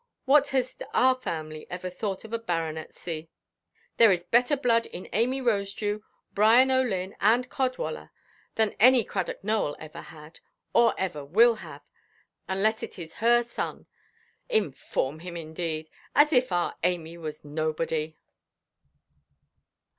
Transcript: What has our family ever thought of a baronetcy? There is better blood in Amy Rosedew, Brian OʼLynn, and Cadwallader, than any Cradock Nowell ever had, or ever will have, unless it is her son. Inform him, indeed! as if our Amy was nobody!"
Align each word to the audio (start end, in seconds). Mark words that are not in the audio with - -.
What 0.25 0.47
has 0.47 0.75
our 0.95 1.13
family 1.13 1.67
ever 1.69 1.91
thought 1.91 2.23
of 2.25 2.33
a 2.33 2.39
baronetcy? 2.39 3.29
There 3.97 4.11
is 4.11 4.23
better 4.23 4.57
blood 4.57 4.87
in 4.87 5.07
Amy 5.13 5.41
Rosedew, 5.43 6.01
Brian 6.33 6.69
OʼLynn, 6.69 7.13
and 7.21 7.47
Cadwallader, 7.51 8.09
than 8.55 8.75
any 8.79 9.05
Cradock 9.05 9.43
Nowell 9.43 9.75
ever 9.77 10.01
had, 10.01 10.39
or 10.73 10.95
ever 10.99 11.23
will 11.23 11.53
have, 11.53 11.83
unless 12.47 12.81
it 12.81 12.97
is 12.97 13.13
her 13.21 13.43
son. 13.43 13.85
Inform 14.49 15.19
him, 15.19 15.37
indeed! 15.37 15.87
as 16.15 16.33
if 16.33 16.51
our 16.51 16.75
Amy 16.83 17.15
was 17.15 17.45
nobody!" 17.45 18.17